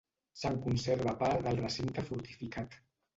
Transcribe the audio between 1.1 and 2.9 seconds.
part del recinte fortificat.